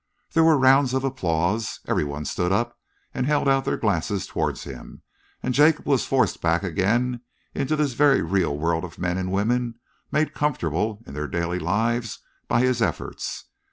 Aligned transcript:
There 0.33 0.43
were 0.43 0.57
rounds 0.57 0.95
of 0.95 1.03
applause. 1.03 1.79
Every 1.85 2.03
one 2.03 2.25
stood 2.25 2.51
up 2.51 2.75
and 3.13 3.27
held 3.27 3.47
out 3.47 3.65
their 3.65 3.77
glasses 3.77 4.25
towards 4.25 4.63
him, 4.63 5.03
and 5.43 5.53
Jacob 5.53 5.85
was 5.85 6.07
forced 6.07 6.41
back 6.41 6.63
again 6.63 7.21
into 7.53 7.75
this 7.75 7.93
very 7.93 8.23
real 8.23 8.57
world 8.57 8.83
of 8.83 8.97
men 8.97 9.19
and 9.19 9.31
women 9.31 9.75
made 10.11 10.33
comfortable 10.33 11.03
in 11.05 11.13
their 11.13 11.27
daily 11.27 11.59
lives 11.59 12.17
by 12.47 12.61
his 12.61 12.81
efforts. 12.81 13.45